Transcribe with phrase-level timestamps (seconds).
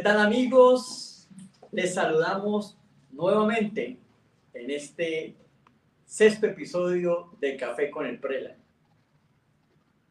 [0.00, 1.28] ¿Qué tal amigos?
[1.72, 2.78] Les saludamos
[3.12, 3.98] nuevamente
[4.54, 5.34] en este
[6.06, 8.56] sexto episodio de Café con el Prela.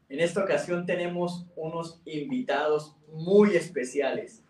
[0.08, 4.44] En esta ocasión tenemos unos invitados muy especiales,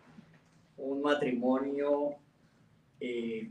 [0.77, 2.17] un matrimonio
[2.99, 3.49] eh,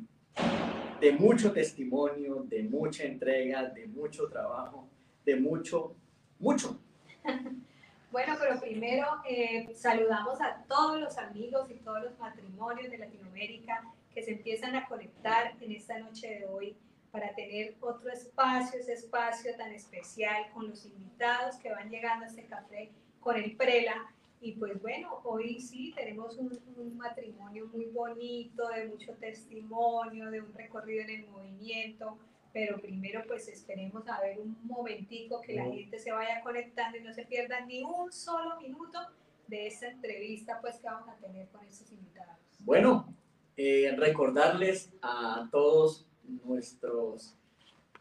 [1.01, 4.87] de mucho testimonio, de mucha entrega, de mucho trabajo,
[5.27, 5.97] de mucho,
[6.39, 6.79] mucho.
[8.11, 13.85] Bueno, pero primero eh, saludamos a todos los amigos y todos los matrimonios de Latinoamérica
[14.13, 16.77] que se empiezan a conectar en esta noche de hoy
[17.13, 22.29] para tener otro espacio, ese espacio tan especial con los invitados que van llegando a
[22.29, 24.13] este café con el Prela.
[24.41, 30.41] Y pues bueno, hoy sí tenemos un, un, matrimonio muy bonito, de mucho testimonio, de
[30.41, 32.19] un recorrido en el movimiento,
[32.53, 37.03] pero primero pues esperemos a ver un momentico que la gente se vaya conectando y
[37.03, 38.99] no se pierda ni un solo minuto
[39.47, 42.37] de esta entrevista pues que vamos a tener con estos invitados.
[42.61, 43.13] Bueno,
[43.57, 46.07] eh, recordarles a todos
[46.45, 47.35] nuestros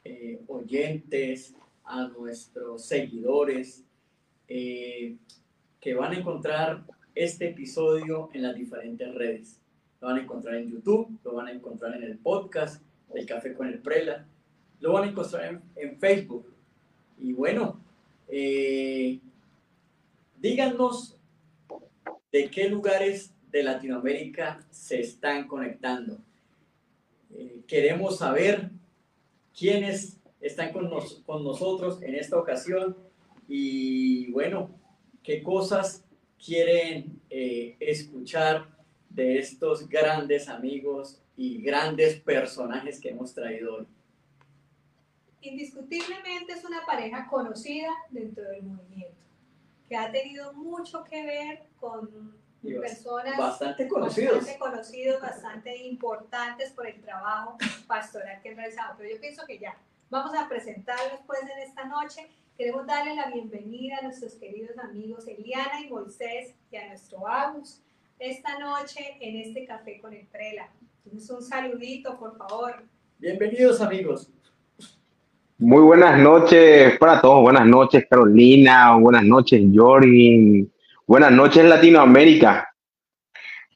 [0.04, 1.54] eh, oyentes,
[1.84, 3.84] a nuestros seguidores,
[4.48, 5.16] eh,
[5.80, 6.84] que van a encontrar
[7.16, 9.60] este episodio en las diferentes redes.
[10.02, 12.82] Lo van a encontrar en YouTube, lo van a encontrar en el podcast
[13.14, 14.26] El Café con el Prela,
[14.80, 16.46] lo van a encontrar en, Facebook.
[17.18, 17.80] Y bueno,
[18.28, 19.20] eh,
[20.40, 21.18] díganos
[22.32, 26.18] de qué lugares de Latinoamérica se están conectando.
[27.34, 28.70] Eh, queremos saber
[29.58, 30.90] quiénes están con,
[31.26, 32.96] con nosotros en esta ocasión
[33.48, 34.70] y bueno,
[35.24, 36.06] qué cosas
[36.44, 38.68] quieren eh, escuchar
[39.10, 43.86] de estos grandes amigos y grandes personajes que hemos traído hoy
[45.42, 49.18] indiscutiblemente es una pareja conocida dentro del movimiento,
[49.88, 54.38] que ha tenido mucho que ver con personas bastante conocidos.
[54.38, 58.96] bastante conocidos, bastante importantes por el trabajo pastoral que han realizado.
[58.98, 59.78] Pero yo pienso que ya,
[60.10, 62.28] vamos a presentarlos pues en esta noche.
[62.58, 67.82] Queremos darle la bienvenida a nuestros queridos amigos Eliana y Moisés y a nuestro Agus
[68.20, 70.70] esta noche en este café con el Prela.
[71.06, 72.84] Entonces un saludito, por favor.
[73.18, 74.30] Bienvenidos amigos.
[75.62, 77.42] Muy buenas noches para todos.
[77.42, 78.96] Buenas noches, Carolina.
[78.96, 80.72] Buenas noches, Jordi.
[81.06, 82.74] Buenas noches, Latinoamérica.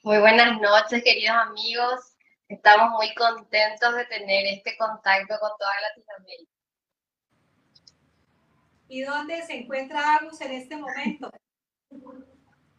[0.01, 2.15] Muy buenas noches, queridos amigos.
[2.47, 6.51] Estamos muy contentos de tener este contacto con toda Latinoamérica.
[8.87, 11.29] ¿Y dónde se encuentra Agus en este momento?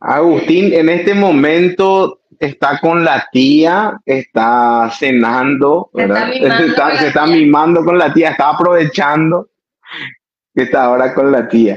[0.00, 6.04] Agustín, en este momento está con la tía, está cenando, se
[7.06, 9.48] está, mimando, con la tía, está aprovechando
[10.54, 11.76] que está ahora con la tía.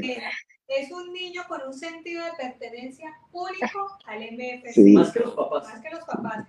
[0.68, 4.78] Es un niño con un sentido de pertenencia único al MF.
[4.96, 5.64] Más que los papás.
[5.64, 6.46] Más que los papás.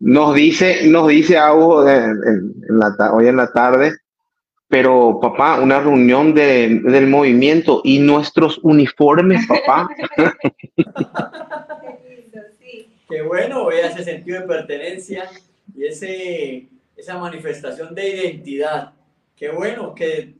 [0.00, 3.94] Nos dice, nos dice algo en, la, hoy en la tarde,
[4.68, 9.88] pero papá, una reunión de, del movimiento y nuestros uniformes, papá.
[13.08, 15.30] Qué bueno, vea ese sentido de pertenencia
[15.74, 18.92] y ese, esa manifestación de identidad.
[19.36, 20.34] Qué bueno que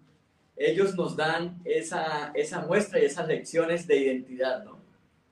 [0.57, 4.79] ellos nos dan esa, esa muestra y esas lecciones de identidad, ¿no?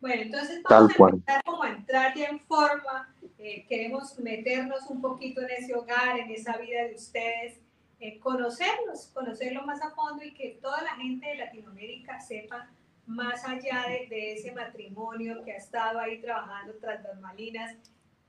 [0.00, 3.14] Bueno, entonces vamos a empezar como a entrar ya en forma.
[3.38, 7.60] Eh, queremos meternos un poquito en ese hogar, en esa vida de ustedes,
[8.00, 12.68] eh, conocerlos, conocerlos más a fondo y que toda la gente de Latinoamérica sepa
[13.06, 17.76] más allá de, ese matrimonio que ha estado ahí trabajando tras las malinas,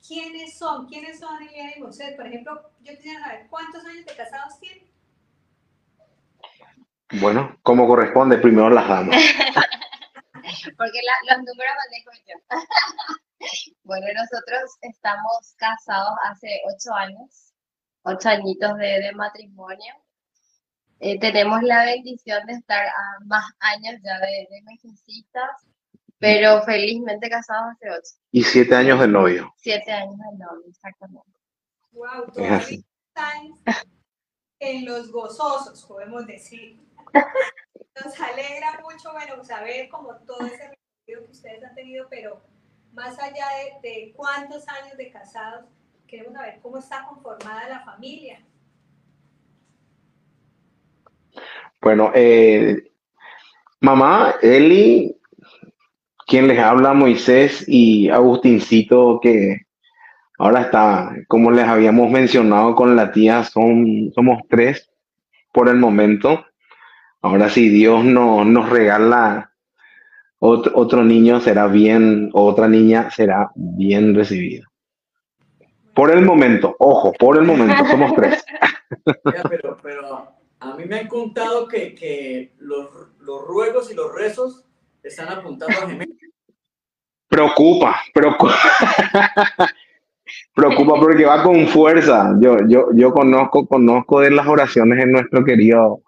[0.06, 0.88] ¿quiénes son?
[0.88, 2.16] ¿Quiénes son Eliana y Moisés?
[2.16, 4.92] Por ejemplo, yo quisiera saber cuántos años de casados tienen.
[7.20, 9.16] Bueno, como corresponde, primero las damas.
[10.78, 12.36] Porque los números manejo yo.
[13.84, 17.54] bueno, nosotros estamos casados hace ocho años,
[18.04, 20.03] ocho añitos de, de matrimonio.
[21.06, 24.62] Eh, tenemos la bendición de estar a más años ya de, de
[26.18, 28.22] pero felizmente casados hace ocho.
[28.32, 29.54] Y siete años de novio.
[29.58, 31.38] Siete años de novio, exactamente.
[31.92, 33.52] Wow, todos están
[34.60, 36.80] en los gozosos, podemos decir.
[38.02, 42.42] Nos alegra mucho, bueno, saber como todo ese recorrido que ustedes han tenido, pero
[42.94, 43.46] más allá
[43.82, 45.66] de, de cuántos años de casados,
[46.08, 48.42] queremos saber cómo está conformada la familia.
[51.82, 52.92] Bueno, eh,
[53.82, 55.16] mamá, Eli,
[56.26, 59.62] quien les habla, Moisés y Agustincito, que
[60.38, 64.90] ahora está, como les habíamos mencionado con la tía, son, somos tres
[65.52, 66.46] por el momento.
[67.22, 69.52] Ahora sí, Dios no, nos regala
[70.40, 74.66] otro, otro niño será bien, otra niña será bien recibida.
[75.94, 78.44] Por el momento, ojo, por el momento, somos tres.
[79.84, 82.90] Pero a mí me han contado que, que los,
[83.20, 84.66] los ruegos y los rezos
[85.04, 86.16] están apuntando a gemelos.
[87.28, 88.56] Preocupa, preocupa.
[90.56, 92.34] preocupa porque va con fuerza.
[92.40, 96.02] Yo, yo, yo conozco, conozco de las oraciones en nuestro querido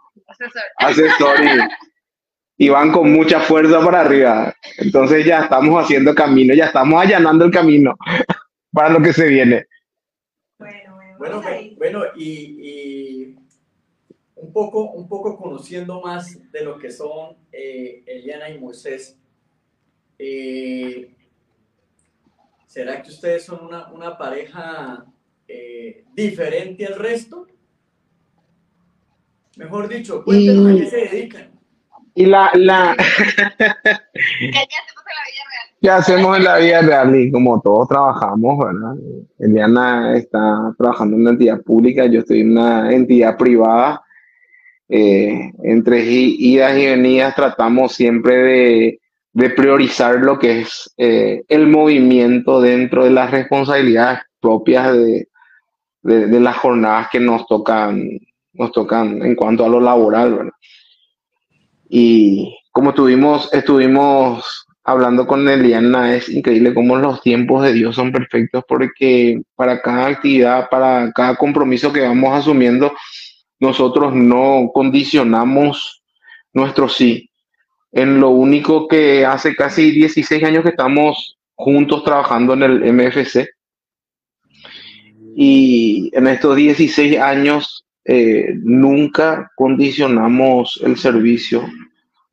[0.78, 1.44] Asesor.
[1.44, 4.56] y, y van con mucha fuerza para arriba.
[4.78, 7.96] Entonces ya estamos haciendo camino, ya estamos allanando el camino
[8.72, 9.66] para lo que se viene.
[10.58, 11.42] Bueno, bueno,
[11.78, 13.45] bueno y, y
[14.36, 19.18] un, poco, un poco conociendo más de lo que son eh, Eliana y Moisés,
[20.20, 21.14] eh,
[22.66, 25.06] ¿será que ustedes son una, una pareja
[25.48, 27.48] eh, diferente al resto?
[29.58, 31.52] Mejor dicho, cuéntenos a qué se dedican.
[32.14, 33.04] Y la, la, ¿Qué
[34.52, 35.76] qué hacemos en la vida real?
[35.82, 37.16] ¿qué hacemos en la vida real?
[37.16, 38.96] Y como todos trabajamos, ¿verdad?
[39.40, 44.05] Eliana está trabajando en una entidad pública, yo estoy en una entidad privada.
[44.88, 49.00] Eh, entre idas y venidas tratamos siempre de,
[49.34, 55.28] de priorizar lo que es eh, el movimiento dentro de las responsabilidades propias de,
[56.04, 58.08] de, de las jornadas que nos tocan,
[58.54, 60.54] nos tocan en cuanto a lo laboral, ¿verdad?
[61.90, 68.12] Y como tuvimos, estuvimos hablando con Eliana, es increíble cómo los tiempos de Dios son
[68.12, 72.94] perfectos porque para cada actividad, para cada compromiso que vamos asumiendo,
[73.60, 76.04] nosotros no condicionamos
[76.54, 77.30] nuestro sí.
[77.92, 83.50] En lo único que hace casi 16 años que estamos juntos trabajando en el MFC.
[85.38, 91.68] Y en estos 16 años eh, nunca condicionamos el servicio.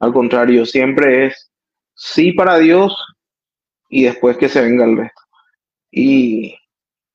[0.01, 1.51] Al contrario, siempre es
[1.95, 2.97] sí para Dios
[3.89, 5.23] y después que se venga el resto.
[5.91, 6.55] Y,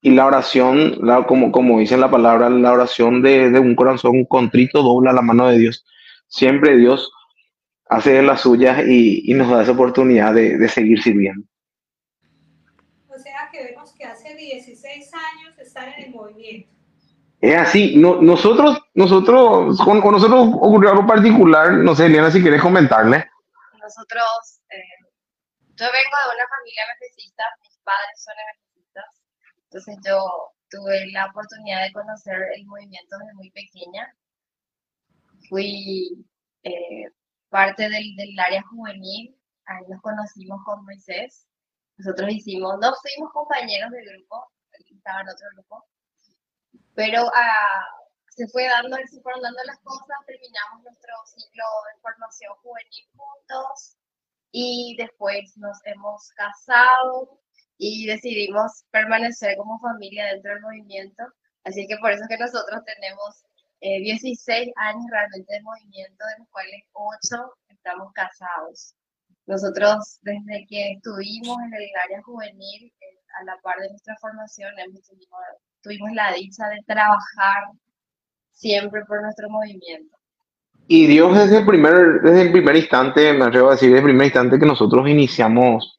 [0.02, 4.26] y la oración, la- como, como dice la palabra, la oración de, de un corazón
[4.26, 5.86] contrito dobla la mano de Dios.
[6.28, 7.12] Siempre Dios
[7.90, 11.48] hace de las suyas y, y nos da esa oportunidad de, de seguir sirviendo.
[13.08, 16.70] O sea que vemos que hace 16 años están en el movimiento.
[17.40, 22.42] Es así, no, nosotros, nosotros, con, con nosotros ocurrió algo particular, no sé, Eliana, si
[22.42, 23.30] quieres comentarle.
[23.80, 25.06] Nosotros, eh,
[25.76, 28.34] yo vengo de una familia MFCista, mis padres son
[29.78, 34.16] entonces yo tuve la oportunidad de conocer el movimiento desde muy pequeña.
[35.50, 36.26] Fui
[36.64, 37.06] eh,
[37.50, 41.48] parte del, del área juvenil, ahí nos conocimos con Moisés.
[41.98, 45.86] Nosotros hicimos, no fuimos compañeros del grupo, estaba en otro grupo,
[46.96, 47.86] pero ah,
[48.30, 51.64] se fue dando, se fueron dando las cosas, terminamos nuestro ciclo
[51.94, 53.98] de formación juvenil juntos
[54.52, 57.40] y después nos hemos casado
[57.78, 61.24] y decidimos permanecer como familia dentro del movimiento.
[61.64, 63.44] Así que por eso que nosotros tenemos
[63.82, 68.96] eh, 16 años realmente de movimiento, de los cuales 8 estamos casados.
[69.46, 74.76] Nosotros desde que estuvimos en el área juvenil, eh, a la par de nuestra formación,
[74.76, 75.38] tenido,
[75.82, 77.72] tuvimos la dicha de trabajar
[78.52, 80.18] siempre por nuestro movimiento.
[80.88, 84.06] Y Dios desde el primer, desde el primer instante, me atrevo a decir, desde el
[84.06, 85.97] primer instante que nosotros iniciamos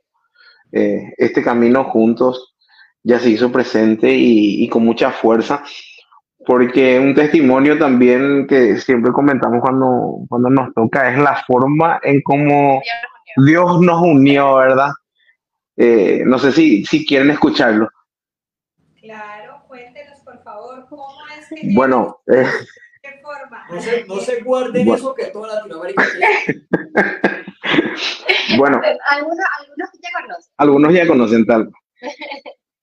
[0.73, 2.55] eh, este camino juntos,
[3.03, 5.63] ya se hizo presente y, y con mucha fuerza,
[6.47, 12.23] porque un testimonio también que siempre comentamos cuando, cuando nos toca es la forma en
[12.23, 12.81] cómo
[13.47, 14.91] Dios nos unió, ¿verdad?
[15.77, 17.89] Eh, no sé si, si quieren escucharlo.
[19.01, 21.07] Claro, cuéntenos por favor cómo
[21.39, 22.47] es que Bueno, eh.
[23.71, 24.95] No se, no se guarden Bueno.
[24.97, 26.67] eso que toda Latinoamérica tiene.
[28.59, 30.53] bueno, Algunos, algunos ya conocen.
[30.57, 31.71] algunos ya conocen tal.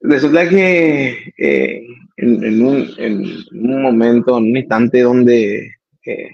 [0.01, 1.81] Resulta que eh,
[2.17, 5.71] en, en un, en un momento, en un instante donde
[6.05, 6.31] eh,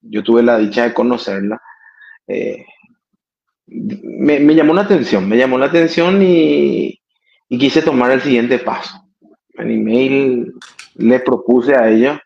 [0.00, 1.60] yo tuve la dicha de conocerla,
[2.28, 2.64] eh,
[3.66, 6.98] me, me llamó la atención, me llamó la atención y,
[7.48, 9.04] y quise tomar el siguiente paso.
[9.54, 10.54] En email
[10.94, 12.22] le propuse a ella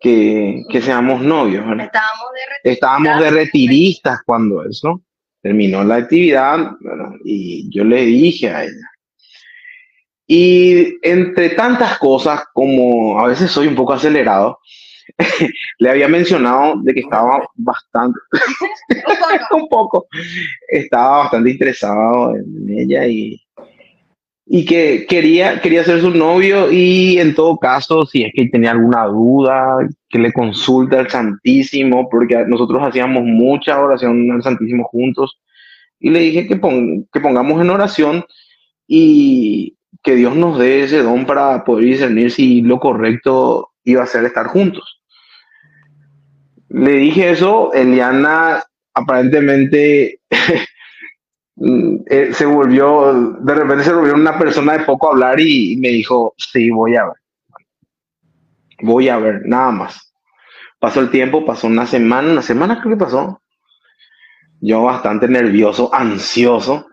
[0.00, 1.66] que, que seamos novios.
[1.66, 1.86] ¿verdad?
[1.86, 2.72] Estábamos de retiro.
[2.74, 5.02] Estábamos de retiristas cuando eso
[5.42, 6.72] terminó la actividad
[7.24, 8.90] y yo le dije a ella.
[10.26, 14.58] Y entre tantas cosas, como a veces soy un poco acelerado,
[15.78, 18.18] le había mencionado de que estaba bastante,
[18.90, 19.46] Un poco.
[19.56, 20.06] un poco,
[20.68, 23.40] estaba bastante interesado en ella y,
[24.48, 28.70] y que quería, quería ser su novio y en todo caso, si es que tenía
[28.70, 35.40] alguna duda, que le consulte al Santísimo, porque nosotros hacíamos mucha oración al Santísimo juntos
[35.98, 36.60] y le dije que,
[37.12, 38.24] que pongamos en oración
[38.86, 44.06] y que Dios nos dé ese don para poder discernir si lo correcto iba a
[44.06, 45.02] ser estar juntos.
[46.68, 48.62] Le dije eso, Eliana
[48.94, 50.20] aparentemente
[51.58, 56.34] eh, se volvió, de repente se volvió una persona de poco hablar y me dijo,
[56.36, 57.14] sí, voy a ver.
[58.82, 60.12] Voy a ver, nada más.
[60.78, 63.40] Pasó el tiempo, pasó una semana, una semana creo que pasó.
[64.60, 66.86] Yo bastante nervioso, ansioso.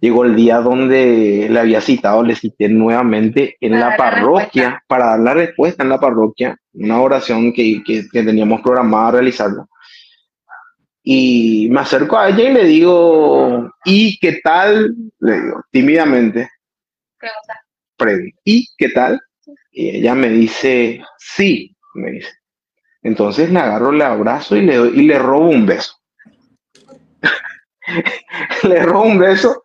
[0.00, 5.20] Llegó el día donde le había citado, le cité nuevamente en la parroquia para dar
[5.20, 9.66] la respuesta en la parroquia, una oración que, que, que teníamos programada realizarla.
[11.06, 14.96] Y me acerco a ella y le digo, ¿y qué tal?
[15.20, 16.48] Le digo, tímidamente.
[17.98, 18.40] Pregunta.
[18.42, 19.20] ¿Y qué tal?
[19.70, 22.32] Y ella me dice, sí, me dice.
[23.02, 25.94] Entonces le agarro, le abrazo y le, y le robo un beso.
[28.62, 29.64] le robo un beso.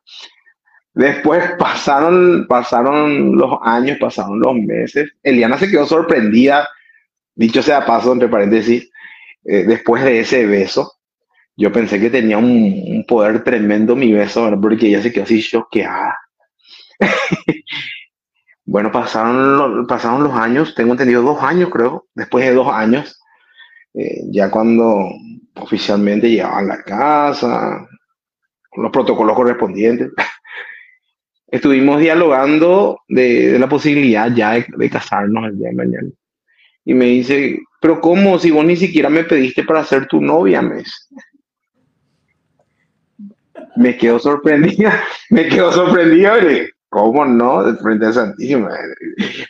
[0.94, 5.10] Después pasaron, pasaron los años, pasaron los meses.
[5.24, 6.68] Eliana se quedó sorprendida,
[7.34, 8.92] dicho sea paso, entre paréntesis,
[9.46, 10.99] eh, después de ese beso.
[11.60, 16.18] Yo pensé que tenía un, poder tremendo mi beso, porque ella se quedó así choqueada.
[18.66, 22.08] bueno, pasaron, pasaron los años, tengo entendido dos años, creo.
[22.16, 23.22] Después de dos años,
[23.94, 25.10] eh, ya cuando
[25.56, 27.86] oficialmente llegaban a la casa,
[28.70, 30.14] con los protocolos correspondientes,
[31.48, 36.10] estuvimos dialogando de, la posibilidad ya de, casarnos el día de mañana.
[36.86, 38.40] Y me dice, pero ¿cómo?
[38.40, 40.86] Si vos ni siquiera me pediste para ser tu novia, me
[43.80, 46.38] Me quedo sorprendida, me quedo sorprendida,
[46.90, 47.64] ¿cómo no?
[47.64, 48.70] De frente a Santísima.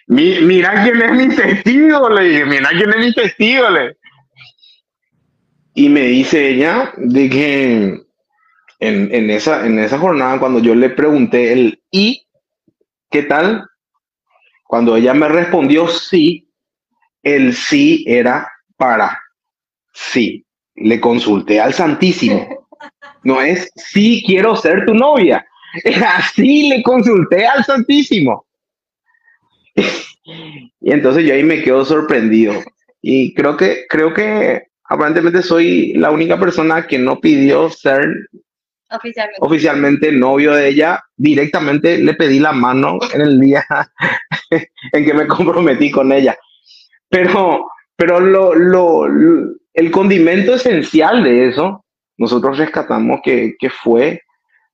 [0.07, 3.98] mira quién es mi testigo, le mira quién es mi testigo, le
[5.79, 8.01] y me dice ella de que
[8.79, 12.27] en, esa, en esa jornada, cuando yo le pregunté el ¿y
[13.09, 13.65] qué tal?
[14.65, 16.51] Cuando ella me respondió sí,
[17.24, 19.21] el sí era para
[19.93, 20.45] sí.
[20.75, 22.58] Le consulté al Santísimo.
[23.23, 25.45] No es sí quiero ser tu novia.
[26.17, 28.45] Así le consulté al Santísimo.
[29.75, 32.53] y entonces yo ahí me quedo sorprendido.
[33.01, 38.07] Y creo que, creo que aparentemente soy la única persona que no pidió ser
[39.39, 40.11] oficialmente.
[40.11, 41.03] novio de ella.
[41.15, 43.65] Directamente le pedí la mano en el día
[44.49, 46.38] en que me comprometí con ella.
[47.09, 49.05] Pero, pero lo, lo,
[49.73, 51.85] el condimento esencial de eso,
[52.19, 54.21] nosotros rescatamos que, fue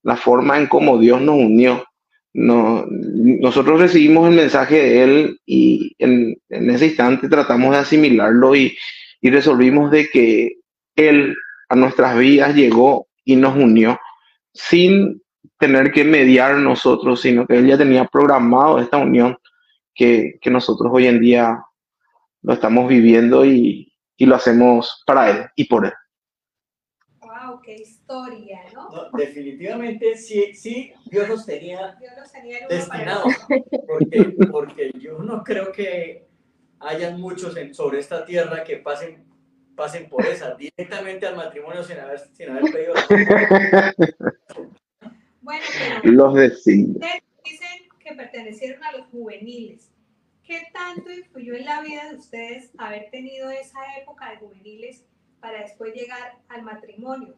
[0.04, 1.86] la forma en cómo Dios nos unió.
[2.34, 8.78] No, nosotros recibimos el mensaje de Él y en, ese instante tratamos de asimilarlo y,
[9.22, 10.58] y resolvimos de que
[10.98, 11.34] Él
[11.70, 13.98] a nuestras vidas llegó y nos unió
[14.54, 15.22] sin
[15.58, 19.38] tener que mediar nosotros, sino que Él ya tenía programado esta unión
[19.96, 21.64] que, nosotros hoy en día
[22.42, 25.94] lo estamos viviendo y, lo hacemos para Él y por Él.
[28.74, 29.10] ¿No?
[29.14, 31.98] definitivamente sí, sí, Dios los tenía,
[32.70, 33.34] destinados,
[33.88, 36.28] porque, porque yo no creo que
[36.80, 39.26] hayan muchos en, sobre esta tierra que pasen,
[39.76, 42.94] pasen por esa, directamente al matrimonio sin haber, sin haber pedido.
[45.42, 45.66] bueno,
[46.02, 47.00] pero los dicen
[48.00, 49.92] que pertenecieron a los juveniles.
[50.44, 55.04] ¿Qué tanto influyó en la vida de ustedes haber tenido esa época de juveniles
[55.40, 57.36] para después llegar al matrimonio?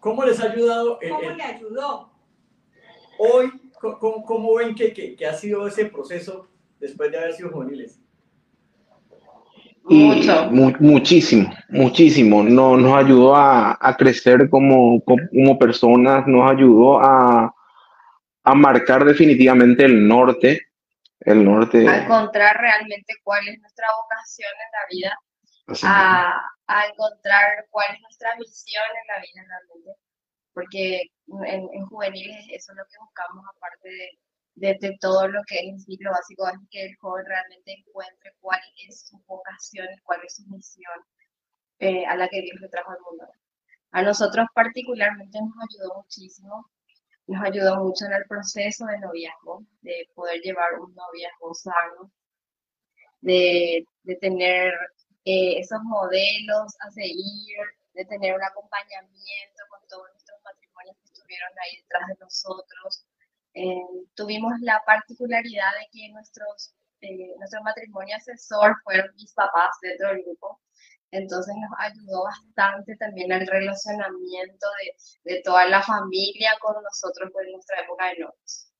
[0.00, 0.98] ¿Cómo les ha ayudado?
[1.08, 2.10] ¿Cómo le ayudó?
[3.18, 7.50] Hoy, ¿cómo, cómo ven que, que, que, ha sido ese proceso después de haber sido
[7.50, 8.00] juveniles?
[10.80, 12.42] muchísimo, muchísimo.
[12.42, 17.52] No, nos ayudó a, crecer como, como, personas, nos ayudó a,
[18.44, 20.60] a marcar definitivamente el norte.
[21.20, 21.86] El norte.
[21.86, 25.18] A encontrar realmente cuál es nuestra vocación en la vida,
[25.84, 30.00] a, a, encontrar cuál es nuestra misión en la vida realmente.
[30.52, 31.02] Porque
[31.46, 34.18] en, en juveniles eso es lo que buscamos, aparte de
[34.60, 38.60] de, todo lo que es el ciclo básico es que el joven realmente encuentre cuál
[38.88, 41.00] es su vocación, cuál es su misión
[41.78, 43.26] eh, a la que Dios le trajo al mundo.
[43.92, 46.66] A nosotros particularmente nos ayudó muchísimo,
[47.26, 52.12] nos ayudó mucho en el proceso de noviazgo, de poder llevar un noviazgo sano,
[53.20, 54.74] de, de tener
[55.24, 57.56] eh, esos modelos a seguir,
[57.92, 63.06] de tener un acompañamiento con todos nuestros matrimonios que estuvieron ahí detrás de nosotros,
[63.54, 63.82] eh,
[64.14, 70.22] tuvimos la particularidad de que nuestros, eh, nuestro matrimonio asesor fueron mis papás dentro del
[70.22, 70.60] grupo.
[71.12, 74.66] entonces nos ayudó bastante también al relacionamiento
[75.24, 78.72] de, de toda la familia con nosotros en nuestra época de novios.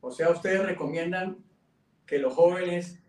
[0.00, 1.44] O sea, ustedes recomiendan
[2.06, 3.03] que los jóvenes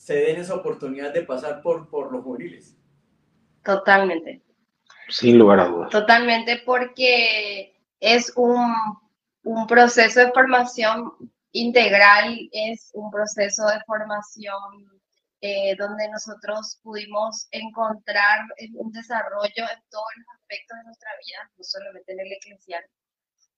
[0.00, 2.74] se den esa oportunidad de pasar por, por los juveniles.
[3.62, 4.42] Totalmente.
[5.10, 5.90] Sin lugar a dudas.
[5.90, 8.72] Totalmente porque es un,
[9.42, 11.12] un proceso de formación
[11.52, 14.56] integral, es un proceso de formación
[15.42, 21.62] eh, donde nosotros pudimos encontrar un desarrollo en todos los aspectos de nuestra vida, no
[21.62, 22.84] solamente en el eclesial.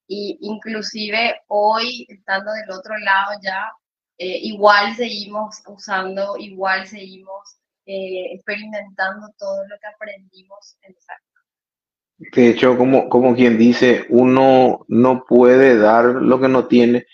[0.07, 3.71] Y inclusive hoy, estando del otro lado ya,
[4.17, 11.13] eh, igual seguimos usando, igual seguimos eh, experimentando todo lo que aprendimos en esa
[12.35, 17.05] De hecho, como, como quien dice, uno no puede dar lo que no tiene.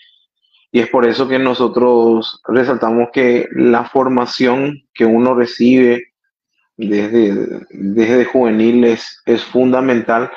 [0.72, 6.12] Y es por eso que nosotros resaltamos que la formación que uno recibe
[6.76, 10.30] desde, desde juvenil es, es fundamental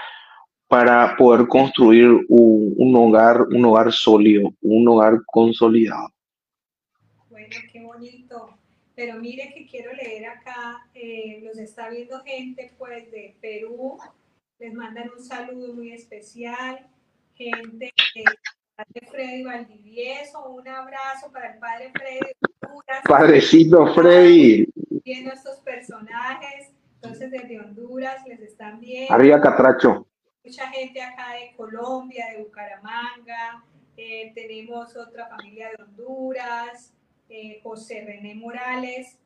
[0.68, 6.13] para poder construir un, hogar, un hogar sólido, un hogar consolidado.
[7.72, 8.58] Qué bonito.
[8.96, 13.98] Pero mire que quiero leer acá, eh, los está viendo gente pues de Perú,
[14.60, 16.88] les mandan un saludo muy especial,
[17.34, 18.24] gente de
[18.76, 22.34] Padre Freddy Valdivieso, un abrazo para el Padre Freddy.
[22.62, 24.68] Honduras, Padrecito Freddy,
[25.04, 29.12] Viendo estos personajes, entonces desde Honduras les están viendo.
[29.14, 30.08] arriba Catracho.
[30.44, 33.64] mucha gente acá de Colombia, de Bucaramanga,
[33.98, 36.94] eh, tenemos otra familia de Honduras,
[37.34, 39.18] eh, José René Morales,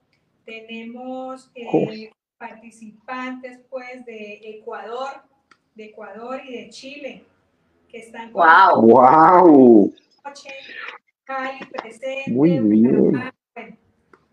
[0.46, 5.24] tenemos eh, participantes pues de Ecuador,
[5.76, 7.26] de Ecuador y de Chile,
[7.90, 8.82] que están con ¡Wow!
[8.82, 9.94] ¡Wow!
[10.24, 10.50] noche,
[11.26, 12.32] Cali presente.
[12.32, 13.12] Muy bien.
[13.54, 13.78] Bueno,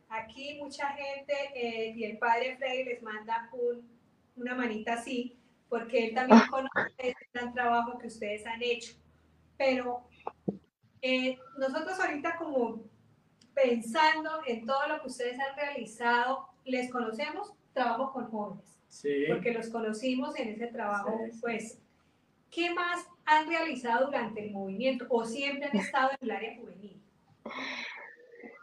[0.09, 3.91] aquí mucha gente eh, y el padre Freddy les manda un,
[4.37, 5.37] una manita así,
[5.69, 8.95] porque él también conoce el gran trabajo que ustedes han hecho.
[9.57, 10.07] Pero
[11.03, 12.94] eh, nosotros ahorita como
[13.65, 19.25] pensando en todo lo que ustedes han realizado, les conocemos, trabajo con jóvenes Sí.
[19.29, 21.39] porque los conocimos en ese trabajo, Sí, sí.
[21.41, 21.79] pues,
[22.51, 27.03] ¿qué más han realizado durante el movimiento o siempre han estado en el área juvenil?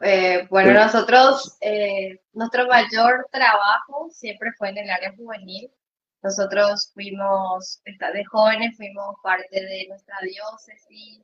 [0.03, 5.69] Eh, bueno, nosotros, eh, nuestro mayor trabajo siempre fue en el área juvenil.
[6.23, 11.23] Nosotros fuimos, de jóvenes, fuimos parte de nuestra diócesis,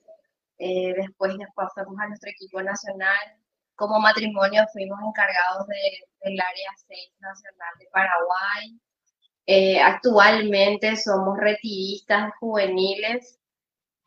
[0.59, 3.37] eh, después nos pasamos a nuestro equipo nacional.
[3.77, 8.79] Como matrimonio fuimos encargados de- del área 6 nacional de Paraguay.
[9.47, 13.39] Eh, actualmente somos retiristas juveniles.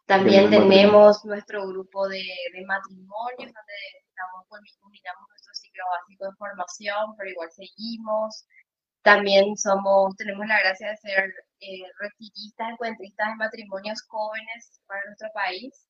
[0.06, 2.18] También tenemos nuestro grupo de,
[2.54, 3.78] de matrimonios, donde
[4.08, 8.46] estamos culmi- culminamos nuestro ciclo básico de formación, pero igual seguimos.
[9.02, 11.24] También somos, tenemos la gracia de ser
[11.60, 15.88] eh, retiristas, encuentristas de matrimonios jóvenes para nuestro país.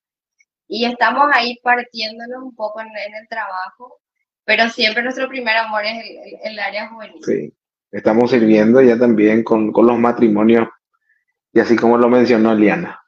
[0.70, 4.00] Y estamos ahí partiéndonos un poco en, en el trabajo,
[4.44, 7.22] pero siempre nuestro primer amor es el, el- el área juvenil.
[7.24, 7.52] Sí,
[7.90, 10.68] estamos sirviendo ya también con, con los matrimonios
[11.52, 13.00] y así como lo mencionó Liana,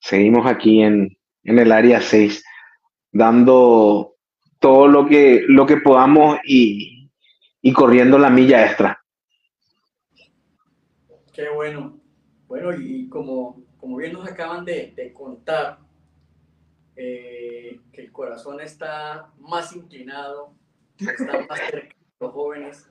[0.00, 2.44] seguimos aquí en, en el área 6
[3.12, 4.16] dando
[4.60, 7.10] todo lo que, lo que podamos y,
[7.62, 9.00] y corriendo la milla extra.
[11.32, 12.00] Qué bueno.
[12.46, 15.78] Bueno, y como, como bien nos acaban de, de contar,
[16.96, 20.52] eh, que el corazón está más inclinado,
[20.98, 22.90] está más cerca de los jóvenes.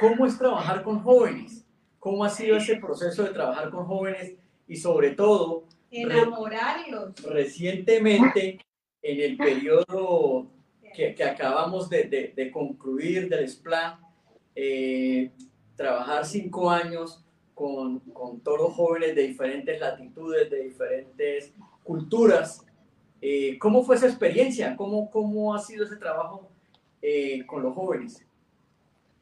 [0.00, 1.66] ¿Cómo es trabajar con jóvenes?
[1.98, 4.34] ¿Cómo ha sido ese proceso de trabajar con jóvenes?
[4.68, 7.22] Y sobre todo, Enamorarlos.
[7.22, 8.58] recientemente,
[9.02, 10.50] en el periodo
[10.94, 14.00] que, que acabamos de, de- de concluir del SPLA,
[14.54, 15.30] eh,
[15.76, 17.24] trabajar cinco años
[17.54, 21.52] con, con todos los jóvenes de diferentes latitudes, de diferentes
[21.84, 22.65] culturas.
[23.20, 24.76] Eh, ¿Cómo fue esa experiencia?
[24.76, 26.50] ¿Cómo, cómo ha sido ese trabajo
[27.02, 28.24] eh, con los jóvenes?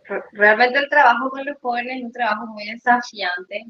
[0.04, 3.66] Re- Realmente el trabajo con los jóvenes es un trabajo muy desafiante.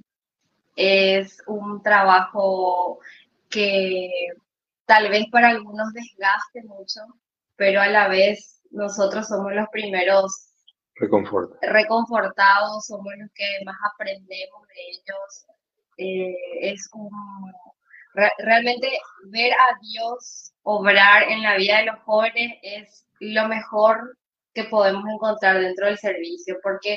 [0.76, 2.98] Es un trabajo
[3.48, 4.10] que
[4.87, 7.00] tal vez para algunos desgaste mucho,
[7.56, 10.48] pero a la vez nosotros somos los primeros
[10.96, 11.56] Reconforta.
[11.62, 15.46] reconfortados, somos los que más aprendemos de ellos.
[15.96, 17.08] Eh, es un,
[18.14, 18.88] re- realmente
[19.27, 24.16] ver a Dios obrar en la vida de los jóvenes es lo mejor
[24.55, 26.96] que podemos encontrar dentro del servicio, porque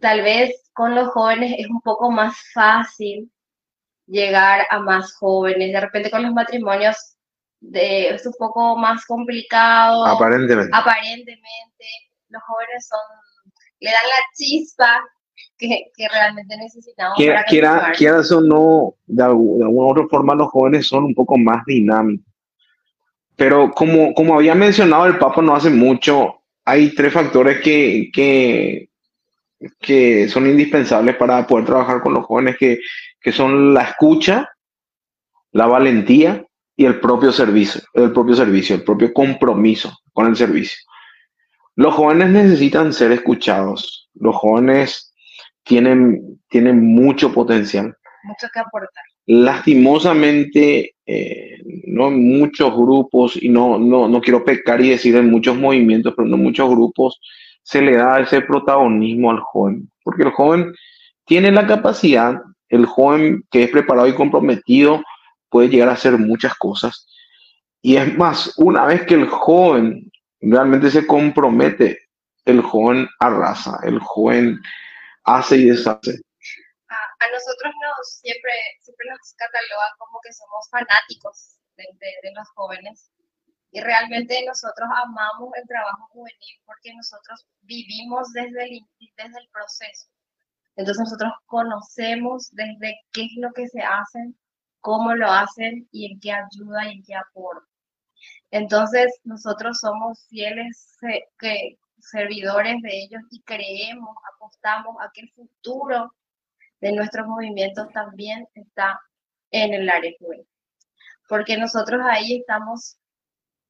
[0.00, 3.30] tal vez con los jóvenes es un poco más fácil
[4.06, 5.72] llegar a más jóvenes.
[5.72, 6.96] De repente con los matrimonios
[7.60, 10.70] de- es un poco más complicado Aparentemente.
[10.74, 11.86] aparentemente
[12.28, 13.00] los jóvenes son,
[13.80, 15.04] le dan la chispa
[15.58, 17.16] que, que realmente necesitamos.
[17.16, 17.44] Quiera,
[17.80, 21.64] para quieras o no, de alguna u otra forma los jóvenes son un poco más
[21.66, 22.26] dinámicos.
[23.36, 28.90] Pero como, como había mencionado el Papa no hace mucho, hay tres factores que, que,
[29.80, 32.78] que son indispensables para poder trabajar con los jóvenes, que,
[33.20, 34.50] que son la escucha,
[35.52, 36.44] la valentía
[36.76, 40.78] y el propio servicio, el propio servicio, el propio compromiso con el servicio.
[41.74, 44.10] Los jóvenes necesitan ser escuchados.
[44.14, 45.11] Los jóvenes
[45.64, 47.94] tienen, tienen mucho potencial.
[48.24, 49.04] Mucho que aportar.
[49.26, 55.56] Lastimosamente, eh, no muchos grupos, y no, no, no quiero pecar y decir en muchos
[55.56, 57.20] movimientos, pero no muchos grupos
[57.62, 60.74] se le da ese protagonismo al joven, porque el joven
[61.24, 65.02] tiene la capacidad, el joven que es preparado y comprometido
[65.48, 67.06] puede llegar a hacer muchas cosas.
[67.80, 71.98] Y es más, una vez que el joven realmente se compromete,
[72.44, 74.60] el joven arrasa, el joven
[75.24, 76.20] hace y deshace.
[76.88, 82.34] a, a nosotros nos siempre, siempre nos catalogan como que somos fanáticos de, de- de
[82.34, 83.10] los jóvenes
[83.70, 88.80] y realmente nosotros amamos el trabajo juvenil porque nosotros vivimos desde el,
[89.16, 90.08] desde el proceso.
[90.76, 94.38] Entonces nosotros conocemos desde qué es lo que se hacen,
[94.80, 97.66] cómo lo hacen y en qué ayuda y en qué aporta.
[98.50, 105.32] Entonces nosotros somos fieles eh, que, servidores de ellos y creemos, apostamos a que el
[105.32, 106.12] futuro
[106.80, 109.00] de nuestros movimientos también está
[109.50, 110.46] en el área juvenil.
[111.28, 112.98] Porque nosotros ahí estamos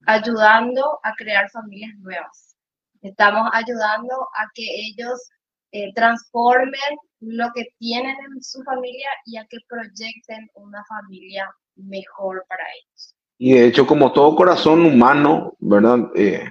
[0.06, 2.56] ayudando a crear familias nuevas.
[3.02, 5.30] Estamos ayudando a que ellos
[5.72, 6.80] eh, transformen
[7.20, 13.14] lo que tienen en su familia y a que proyecten una familia mejor para ellos.
[13.38, 16.10] Y de hecho, como todo corazón humano, ¿verdad?
[16.14, 16.48] Eh,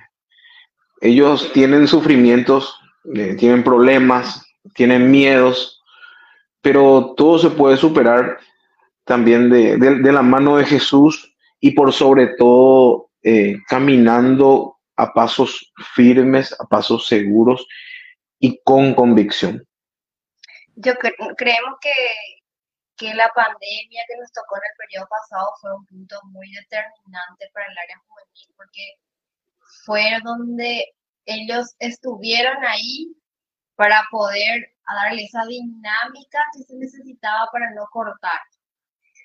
[1.01, 2.79] ellos tienen sufrimientos,
[3.15, 5.81] eh, tienen problemas, tienen miedos,
[6.61, 8.39] pero todo se puede superar
[9.03, 16.55] también de, la mano de Jesús y por sobre todo eh, caminando a pasos firmes,
[16.59, 17.67] a pasos seguros
[18.39, 19.67] y con convicción.
[20.75, 21.91] Yo cre- creemos que,
[22.97, 27.49] que la pandemia que nos tocó en el periodo pasado fue un punto muy determinante
[27.53, 28.81] para el área juvenil, porque
[29.85, 30.85] fue donde
[31.25, 33.13] ellos estuvieron ahí
[33.75, 38.39] para poder darle esa dinámica que se necesitaba para no cortar.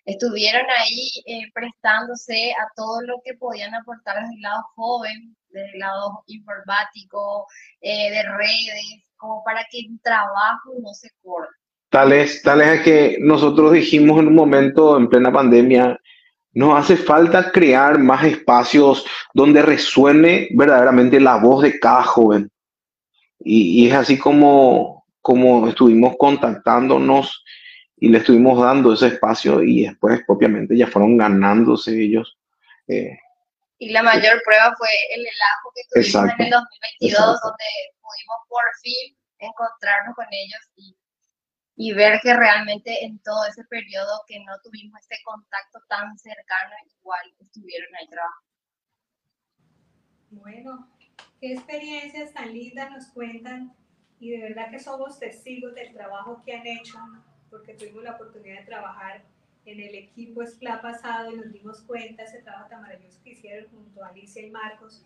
[0.04, 5.72] Estuvieron ahí eh, prestándose a todo lo que podían aportar desde el lado joven, desde
[5.72, 7.46] el lado informático,
[7.80, 11.52] eh, de redes, como para que el trabajo no se corte.
[11.90, 15.98] Tal es, tal es que nosotros dijimos en un momento en plena pandemia,
[16.56, 22.50] nos hace falta crear más espacios donde resuene verdaderamente la voz de cada joven.
[23.38, 27.44] Y, y es así como, como estuvimos contactándonos
[27.98, 32.38] y le estuvimos dando ese espacio y después propiamente ya fueron ganándose ellos.
[32.88, 33.18] eh,
[33.76, 37.48] Y la mayor prueba fue el relajo que tuvimos Exacto, en el 2022, exacto.
[37.48, 37.64] donde
[38.00, 40.96] pudimos por fin encontrarnos con ellos y,
[41.76, 46.74] y ver que realmente en todo ese periodo que no tuvimos ese contacto tan cercano,
[46.98, 48.46] igual estuvieron ahí trabajando.
[50.30, 50.90] Bueno,
[51.40, 53.74] qué experiencias tan lindas nos cuentan
[54.18, 56.98] y de verdad que somos testigos del trabajo que han hecho
[57.50, 59.22] porque tuvimos la oportunidad de trabajar
[59.66, 63.30] en el equipo SPLA pasado y nos dimos cuenta de ese trabajo tan maravilloso que
[63.30, 65.04] hicieron junto a Alicia y Marcos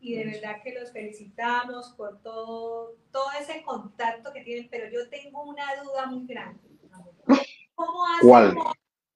[0.00, 5.08] y de verdad que los felicitamos por todo, todo ese contacto que tienen, pero yo
[5.10, 6.60] tengo una duda muy grande.
[7.74, 8.48] ¿Cómo ¿Cuál?
[8.48, 8.62] hacen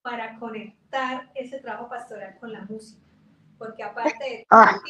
[0.03, 3.01] para conectar ese trabajo pastoral con la música?
[3.59, 4.81] Porque aparte de Ah.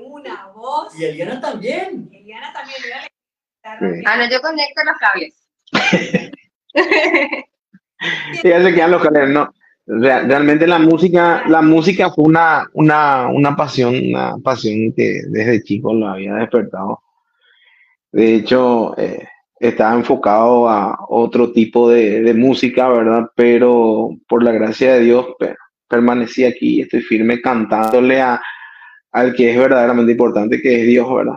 [0.00, 2.08] una voz, Y Eliana también.
[2.10, 4.02] y Eliana también Sí.
[4.06, 5.48] Ah, no, yo conecto los cables.
[8.42, 9.52] y ya se quedan los cables, no.
[9.86, 15.62] Re- Realmente la música, la música fue una, una, una pasión, una pasión que desde
[15.62, 17.00] chico lo había despertado.
[18.12, 19.26] De hecho, eh,
[19.58, 23.26] estaba enfocado a otro tipo de, música, ¿verdad?
[23.34, 25.54] Pero por la gracia de Dios pe-
[25.88, 28.40] permanecí aquí, estoy firme cantándole a,
[29.12, 31.36] al que es verdaderamente importante, que es Dios, ¿verdad?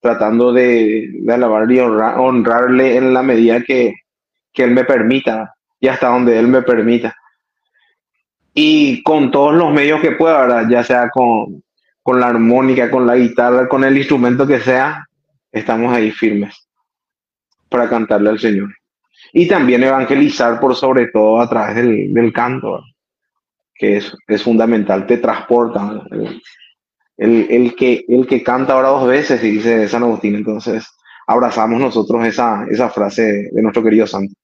[0.00, 3.94] Tratando de, de alabarle y honra- honrarle en la medida que,
[4.52, 7.14] que Él me permita y hasta donde Él me permita.
[8.54, 10.68] Y con todos los medios que pueda, ¿verdad?
[10.70, 11.62] Ya sea con,
[12.02, 15.06] con la armónica, con la guitarra, con el instrumento que sea,
[15.50, 16.54] estamos ahí firmes
[17.68, 18.72] para cantarle al Señor.
[19.32, 22.86] Y también evangelizar por sobre todo a través del, del canto, ¿verdad?
[23.74, 26.04] que es, es fundamental, te transporta.
[26.08, 26.32] ¿verdad?
[27.16, 30.34] el, el que, el que canta ahora dos veces, y dice San Agustín.
[30.34, 30.86] Entonces,
[31.26, 34.34] abrazamos nosotros esa, esa frase de nuestro querido santo.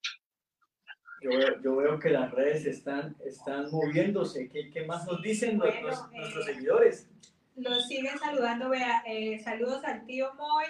[1.31, 4.49] Yo veo, yo veo que las redes están, están moviéndose.
[4.49, 7.09] ¿Qué, qué más nos dicen Bueno, nuestros, eh, nuestros seguidores?
[7.57, 10.65] Los siguen saludando, vea, eh, saludos al tío Moy,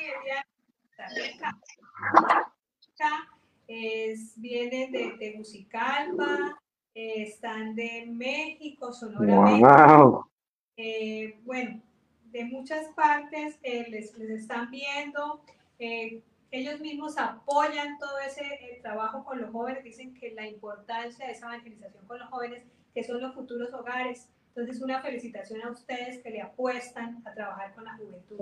[3.69, 6.61] es, vienen de, de Musicalpa,
[6.95, 9.69] eh, están de México, Sonora, México.
[9.69, 10.31] ¡Wow!
[10.77, 11.81] Eh, bueno,
[12.25, 15.45] de muchas partes eh, les, les están viendo,
[15.79, 21.27] eh, ellos mismos apoyan todo ese eh, trabajo con los jóvenes, dicen que la importancia
[21.27, 24.29] de esa evangelización con los jóvenes, que son los futuros hogares.
[24.49, 28.41] Entonces, una felicitación a ustedes que le apuestan a trabajar con la juventud.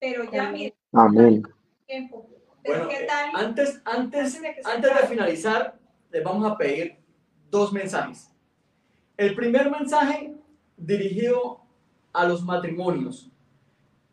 [0.00, 1.42] Pero ya miren, Amén.
[1.86, 2.26] tiempo.
[2.62, 3.30] Pero Bueno, ¿qué eh, tal?
[3.34, 5.78] antes, antes, Antes de antes finalizar,
[6.10, 6.96] les vamos a pedir
[7.50, 8.30] dos mensajes.
[9.18, 10.34] El primer mensaje
[10.76, 11.60] dirigido
[12.12, 13.30] a los matrimonios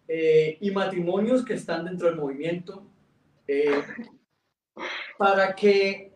[0.08, 2.91] eh, y matrimonios que están dentro del movimiento
[3.54, 3.84] eh,
[5.18, 6.14] para que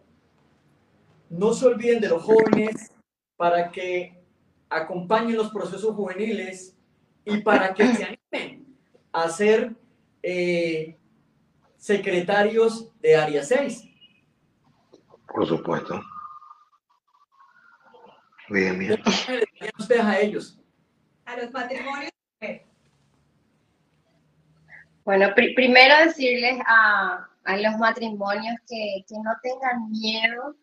[1.29, 2.93] no se olviden de los jóvenes,
[3.35, 4.23] para que
[4.69, 6.77] acompañen los procesos juveniles
[7.25, 8.65] y para que se animen
[9.11, 9.75] a ser
[10.23, 10.97] eh,
[11.75, 13.83] secretarios de Área 6.
[15.27, 16.01] Por supuesto.
[18.47, 19.01] Bien, bien.
[19.59, 20.57] ¿Qué ustedes a ellos?
[21.25, 22.11] A los matrimonios.
[25.05, 30.55] Bueno, pri- primero decirles a, los matrimonios que, que no tengan miedo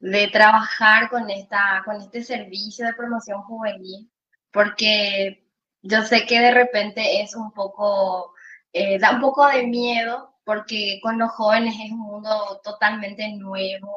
[0.00, 4.10] de trabajar con esta, con este servicio de promoción juvenil,
[4.52, 5.46] porque
[5.82, 8.34] yo sé que de repente es un poco,
[8.72, 13.92] eh, da un poco de miedo, porque con los jóvenes es un mundo totalmente nuevo,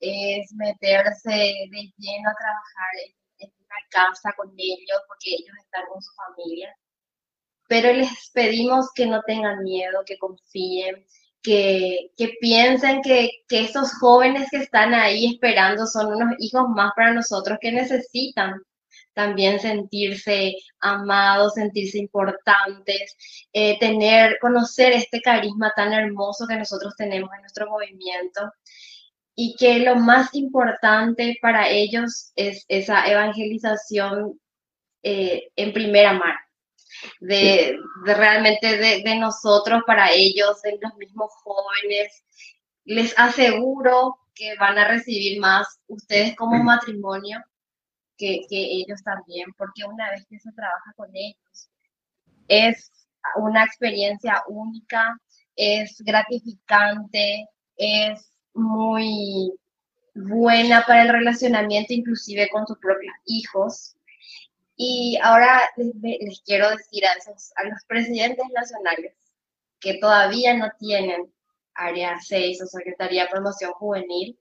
[0.00, 2.92] es meterse de lleno a trabajar
[3.38, 6.74] en una casa con ellos, porque ellos están con su familia
[7.68, 11.04] pero les pedimos que no tengan miedo, que confíen,
[11.42, 16.92] que, que piensen que, que esos jóvenes que están ahí esperando son unos hijos más
[16.96, 18.54] para nosotros que necesitan
[19.14, 23.16] también sentirse amados, sentirse importantes,
[23.52, 28.52] eh, tener, conocer este carisma tan hermoso que nosotros tenemos en nuestro movimiento
[29.36, 34.40] y que lo más importante para ellos es esa evangelización
[35.02, 36.38] eh, en primera mano
[37.20, 42.24] de, de realmente de, de nosotros para ellos, de los mismos jóvenes.
[42.84, 47.42] Les aseguro que van a recibir más ustedes como matrimonio
[48.16, 51.70] que, que ellos también, porque una vez que se trabaja con ellos,
[52.48, 52.92] es
[53.36, 55.18] una experiencia única,
[55.56, 59.52] es gratificante, es muy
[60.14, 63.96] buena para el relacionamiento, inclusive con tus propios hijos.
[64.76, 69.14] Y ahora les, quiero decir a, esos, a los presidentes nacionales
[69.80, 71.32] que todavía no tienen
[71.74, 74.38] área 6 o Secretaría de Promoción Juvenil,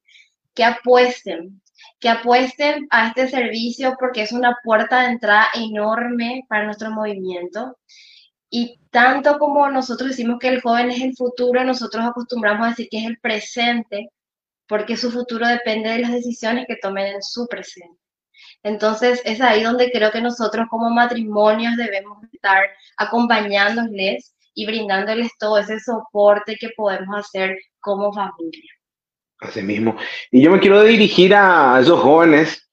[0.54, 1.62] que apuesten,
[2.00, 7.78] que apuesten a este servicio porque es una puerta de entrada enorme para nuestro movimiento.
[8.50, 12.88] Y tanto como nosotros decimos que el joven es el futuro, nosotros acostumbramos a decir
[12.90, 14.10] que es el presente,
[14.68, 18.03] porque su futuro depende de las decisiones que tomen en su presente.
[18.64, 22.64] Entonces, es ahí donde creo que nosotros como matrimonios debemos estar
[22.98, 28.72] acompañándoles y brindándoles todo ese soporte que podemos hacer como familia.
[29.40, 29.98] Así mismo.
[30.32, 32.70] Y yo me quiero dirigir a esos jóvenes,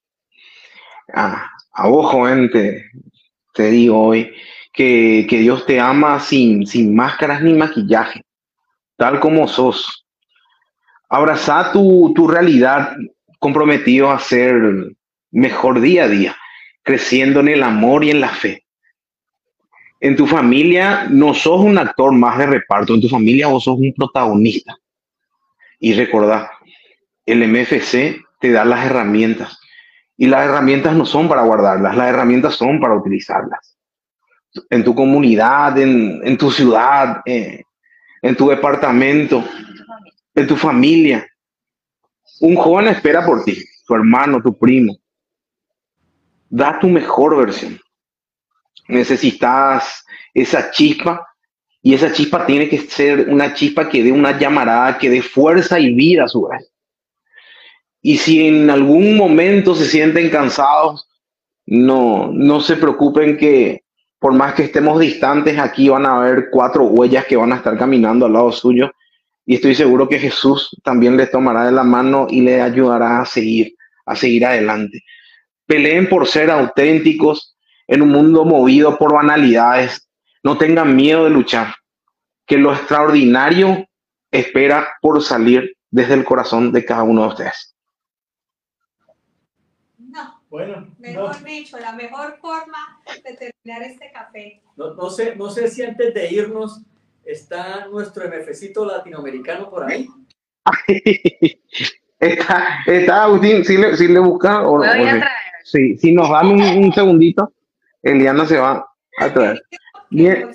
[1.13, 4.33] a, a vos joven, te, digo hoy,
[4.73, 8.23] que, que Dios te ama sin, sin máscaras ni maquillaje,
[8.97, 10.07] tal como sos.
[11.09, 12.97] Abraza tu, tu realidad
[13.41, 14.95] comprometido a ser
[15.31, 16.37] mejor día a día,
[16.83, 18.65] creciendo en el amor y en la fe.
[20.01, 23.79] En tu familia no sos un actor más de reparto, en tu familia vos sos
[23.79, 24.77] un protagonista.
[25.79, 26.51] Y recordá,
[27.27, 29.59] el MFC te da las herramientas.
[30.17, 33.79] Y las herramientas no son para guardarlas, las herramientas son para utilizarlas.
[34.69, 37.63] En tu comunidad, en, en tu ciudad, eh,
[38.23, 39.45] en tu departamento,
[40.35, 41.27] en tu familia.
[42.41, 44.97] Un joven espera por ti, tu hermano, tu primo.
[46.51, 47.81] Da tu mejor versión.
[48.89, 51.27] Necesitas esa chispa
[51.81, 55.81] y esa chispa tiene que ser una chispa que dé una llamarada, que dé fuerza
[55.81, 56.71] y vida a su vez.
[58.03, 61.09] Y si en algún momento se sienten cansados,
[61.67, 63.85] no, no se preocupen que
[64.21, 67.77] por más que estemos distantes, aquí van a haber cuatro huellas que van a estar
[67.79, 68.93] caminando al lado suyo.
[69.47, 73.25] Y estoy seguro que Jesús también les tomará de la mano y le ayudará a
[73.25, 75.03] seguir, a seguir adelante.
[75.71, 77.57] Peleen por ser auténticos,
[77.87, 80.11] en un mundo movido por banalidades.
[80.43, 81.77] No tengan miedo de luchar,
[82.45, 83.87] que lo extraordinario
[84.33, 87.77] espera por salir desde el corazón de cada uno de ustedes.
[89.97, 94.61] No, Bueno, no, mejor dicho, la mejor forma de terminar este café.
[94.75, 96.81] no, no sé, no sé si antes de irnos
[97.25, 100.09] está nuestro MFcito latinoamericano por ahí.
[102.19, 105.40] está, está Agustín, si le, si le busca, o, Voy a traer.
[105.65, 107.53] Sí, si nos dan un, un segundito,
[108.03, 108.87] Eliana se va
[109.19, 109.63] a traer.
[110.11, 110.51] Bien.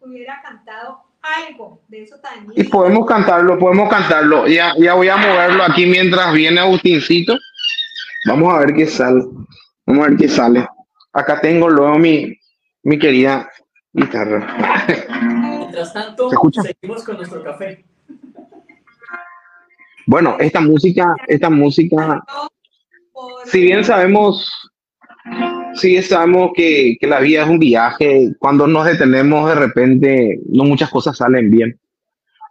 [0.00, 4.46] Hubiera cantado algo de eso tan Y podemos cantarlo, podemos cantarlo.
[4.46, 7.36] Ya, ya voy a moverlo aquí mientras viene Agustincito.
[8.26, 9.24] Vamos a ver qué sale.
[9.86, 10.66] Vamos a ver qué sale.
[11.12, 12.38] Acá tengo luego mi,
[12.82, 13.48] mi querida
[13.92, 14.86] guitarra.
[15.58, 16.62] Mientras tanto, ¿Se escucha?
[16.62, 17.84] seguimos con nuestro café.
[20.06, 22.22] Bueno, esta música, esta música,
[23.14, 24.50] Por- si bien sabemos,
[25.74, 30.40] si bien sabemos que, que la vida es un viaje, cuando nos detenemos de repente,
[30.50, 31.80] no muchas cosas salen bien.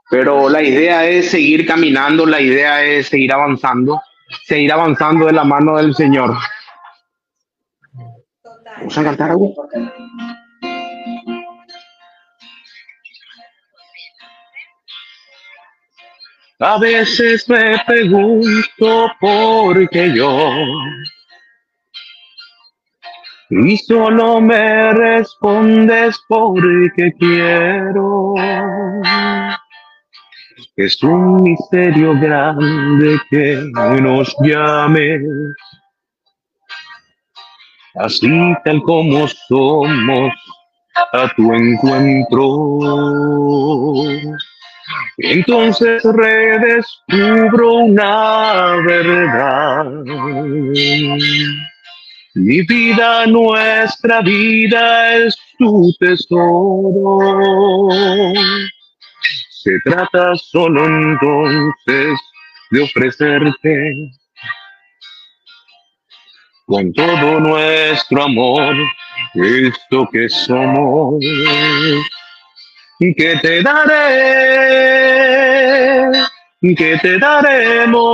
[0.09, 4.01] Pero la idea es seguir caminando, la idea es seguir avanzando,
[4.45, 6.35] seguir avanzando de la mano del Señor.
[8.41, 8.73] Total.
[8.77, 9.53] ¿Vamos a cantar algo?
[16.65, 20.49] A veces me pregunto por qué yo
[23.49, 28.35] y solo me respondes porque quiero.
[30.77, 33.69] Es un misterio grande que
[34.01, 35.19] nos llame
[37.95, 40.33] así tal como somos
[41.11, 42.79] a tu encuentro.
[45.17, 49.85] Entonces redescubro una verdad.
[52.35, 57.89] Mi vida, nuestra vida es tu tesoro.
[59.51, 62.19] Se trata solo entonces
[62.71, 63.93] de ofrecerte
[66.65, 68.75] con todo nuestro amor
[69.35, 71.23] esto que somos
[72.99, 74.11] que te daré,
[76.61, 78.05] que te daremos,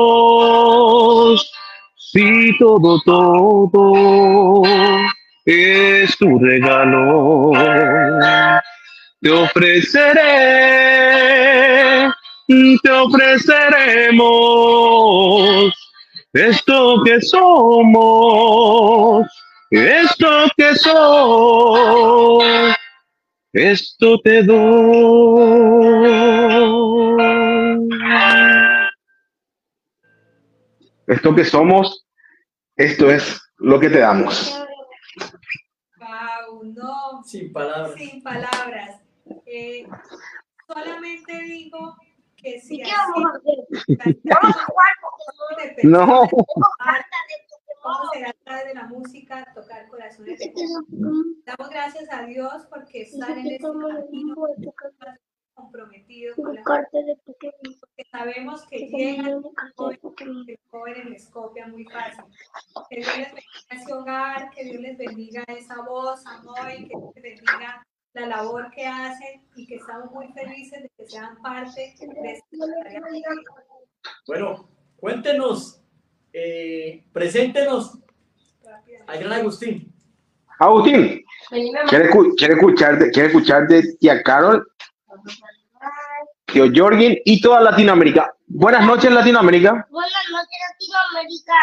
[1.95, 4.63] si todo, todo
[5.45, 7.51] es tu regalo.
[9.21, 10.21] Te ofreceré,
[12.47, 15.73] te ofreceremos
[16.33, 19.27] esto que somos,
[19.71, 22.43] esto que somos.
[23.51, 24.59] Esto te doy.
[31.07, 32.05] Esto que somos,
[32.75, 34.55] esto es lo que te damos.
[35.97, 37.95] Wow, no, Sin palabras.
[37.95, 39.01] sin palabras.
[39.47, 39.87] Eh,
[40.67, 41.95] solamente digo
[42.35, 44.17] que si ¿Y qué así vamos a hacer?
[44.25, 46.27] Vamos a jugar de No.
[47.83, 50.39] A ir a través de la música, tocar corazones.
[50.39, 50.53] de.
[51.45, 54.35] Damos gracias a Dios porque están en este camino
[55.59, 56.63] comprometidos con la
[57.25, 57.51] porque
[58.11, 59.41] sabemos que llegan
[60.15, 62.23] que jóvenes les copia muy fácil.
[62.89, 66.97] Que Dios les bendiga ese hogar, que Dios les bendiga esa voz, amor, y que
[66.97, 71.41] Dios les bendiga la labor que hacen y que estamos muy felices de que sean
[71.41, 72.57] parte de este
[74.27, 75.83] Bueno, cuéntenos,
[76.33, 77.99] eh, preséntenos
[79.07, 79.93] al gran Agustín.
[80.59, 81.25] Agustín.
[81.87, 84.65] ¿quiere, quiere escucharte, quiere escucharte tía Carol,
[86.45, 88.33] tío Jorgen y toda Latinoamérica?
[88.47, 89.85] Buenas noches, Latinoamérica.
[89.89, 91.53] Buenas noches, Latinoamérica.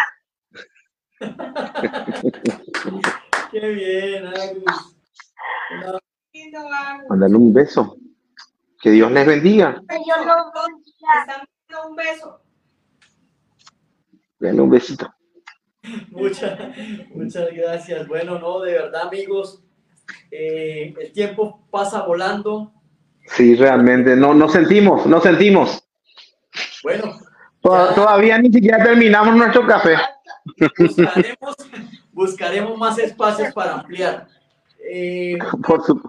[3.50, 4.96] Qué bien, Agus.
[5.84, 6.02] Agus.
[7.08, 7.96] Mándale un beso.
[8.80, 9.72] Que Dios les bendiga.
[9.72, 12.40] No Están dando un beso.
[14.38, 15.12] Denle un besito.
[16.10, 16.58] Muchas,
[17.14, 18.06] muchas gracias.
[18.08, 19.62] Bueno, no, de verdad, amigos,
[20.30, 22.72] eh, el tiempo pasa volando.
[23.28, 25.82] Sí, realmente, no, nos sentimos, nos sentimos.
[26.82, 27.18] Bueno,
[27.64, 27.94] Ya.
[27.94, 29.96] Todavía ni siquiera terminamos nuestro café.
[30.78, 31.56] buscaremos,
[32.12, 34.28] buscaremos más espacios para ampliar.
[34.88, 36.00] Eh, Por su-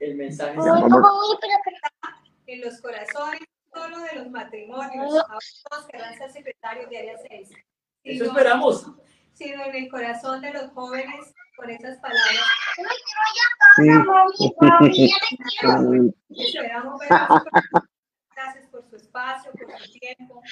[0.00, 0.56] el mensaje.
[0.56, 1.38] Ya, vamos.
[2.46, 3.51] En los corazones, de los
[4.78, 5.24] matrimonios,
[5.70, 7.50] todos querrán ser secretarios de Área 6.
[7.50, 7.56] Eso
[8.02, 8.86] Sino- esperamos.
[9.32, 12.44] Sino en el corazón de los jóvenes con esas palabras.
[16.30, 17.42] Esperamos verlos.
[18.34, 20.42] Gracias por su espacio, por su tiempo.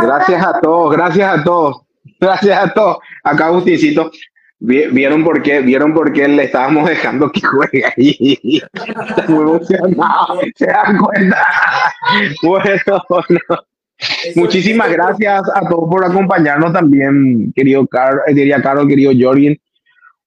[0.00, 1.82] Gracias a todos, gracias a todos.
[2.20, 2.98] Gracias a todos.
[3.22, 4.10] Acá Agustincito.
[4.66, 5.60] ¿Vieron por qué?
[5.60, 8.62] ¿Vieron por qué le estábamos dejando que juegue ahí?
[8.72, 10.40] Está muy emocionado.
[10.56, 11.46] ¿Se dan cuenta?
[12.42, 12.70] Bueno,
[14.34, 19.56] Muchísimas gracias a todos por acompañarnos también, querido Carlos, eh, diría Carlos, querido Jorgen.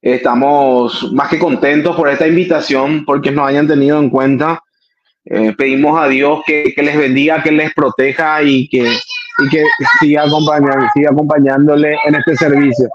[0.01, 4.61] Estamos más que contentos por esta invitación, porque nos hayan tenido en cuenta.
[5.25, 9.63] Eh, pedimos a Dios que, que, les bendiga, que les proteja y que, y que
[9.99, 12.87] siga, acompañando, siga acompañándole en este servicio.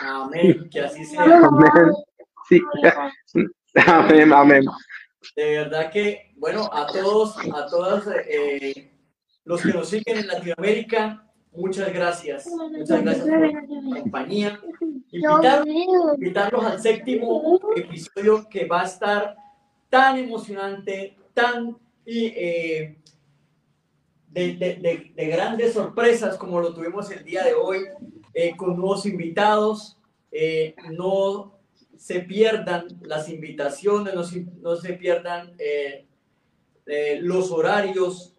[0.00, 1.22] Amén, que así sea.
[1.22, 1.92] Amén.
[2.48, 2.60] Sí.
[3.86, 4.64] Amén, amén.
[5.36, 8.92] De verdad que, bueno, a todos, a todas eh,
[9.44, 12.46] los que nos siguen en Latinoamérica, muchas gracias.
[12.46, 14.60] Muchas gracias por la compañía.
[15.10, 19.36] invitarlos al séptimo episodio que va a estar
[19.88, 22.98] tan emocionante, tan y, eh,
[24.28, 27.84] de, de, de, grandes sorpresas como lo tuvimos el día de hoy,
[28.34, 29.98] eh, con nuevos invitados.
[30.30, 31.58] Eh, no
[31.96, 35.52] se pierdan las invitaciones, no, se pierdan
[37.20, 38.34] los horarios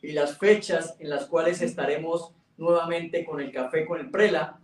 [0.00, 4.60] y las fechas en las cuales estaremos nuevamente con el café con el Prela.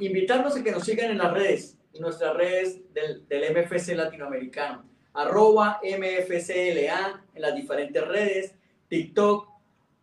[0.00, 4.84] invitarlos a que nos sigan en las redes, en nuestras redes del, del MFC latinoamericano
[5.14, 8.54] arroba MFCLA en las diferentes redes,
[8.88, 9.48] TikTok,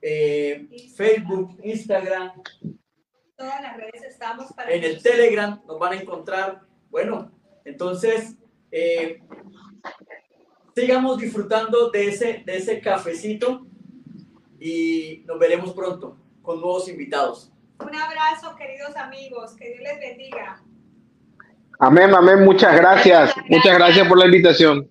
[0.02, 2.32] eh, Facebook, Instagram.
[3.42, 4.70] Todas las redes estamos para...
[4.70, 6.62] En el Telegram nos van a encontrar.
[6.92, 7.32] Bueno,
[7.66, 8.36] entonces,
[8.72, 9.20] eh,
[10.76, 13.66] sigamos disfrutando de ese, de ese cafecito
[14.60, 17.52] y nos veremos pronto con nuevos invitados.
[17.80, 19.56] Un abrazo, queridos amigos.
[19.56, 20.62] Que Dios les bendiga.
[21.80, 22.46] Amén, amén.
[22.46, 23.34] Muchas gracias.
[23.50, 24.88] Muchas gracias por la invitación.